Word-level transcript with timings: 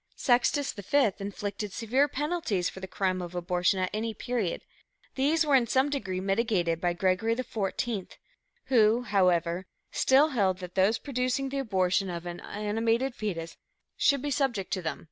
Sextus 0.15 0.73
V 0.73 1.11
inflicted 1.19 1.71
severe 1.71 2.07
penalties 2.07 2.69
for 2.69 2.79
the 2.79 2.87
crime 2.87 3.21
of 3.21 3.35
abortion 3.35 3.79
at 3.79 3.91
any 3.93 4.15
period; 4.15 4.63
these 5.13 5.45
were 5.45 5.53
in 5.53 5.67
some 5.67 5.91
degree 5.91 6.19
mitigated 6.19 6.81
by 6.81 6.93
Gregory 6.93 7.35
XIV, 7.35 8.07
who, 8.65 9.03
however, 9.03 9.67
still 9.91 10.29
held 10.29 10.57
that 10.57 10.73
those 10.73 10.97
producing 10.97 11.49
the 11.49 11.59
abortion 11.59 12.09
of 12.09 12.25
an 12.25 12.39
animated 12.39 13.13
foetus 13.13 13.57
should 13.95 14.23
be 14.23 14.31
subject 14.31 14.73
to 14.73 14.81
them, 14.81 14.97
viz. 14.97 14.99